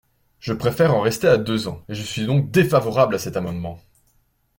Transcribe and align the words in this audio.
Je 0.39 0.53
préfère 0.53 0.95
en 0.95 1.01
rester 1.01 1.27
à 1.27 1.37
deux 1.37 1.67
ans 1.67 1.83
et 1.87 1.93
je 1.93 2.01
suis 2.01 2.25
donc 2.25 2.49
défavorable 2.49 3.13
à 3.13 3.19
cet 3.19 3.37
amendement. 3.37 3.79